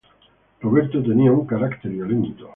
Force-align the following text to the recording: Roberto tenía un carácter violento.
Roberto 0.61 0.99
tenía 1.03 1.31
un 1.31 1.45
carácter 1.45 1.91
violento. 1.91 2.49